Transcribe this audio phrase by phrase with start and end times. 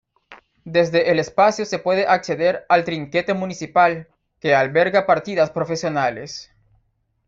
[0.65, 4.07] Desde el espacio se puede acceder al trinquete municipal,
[4.39, 6.51] que alberga partidas profesionales.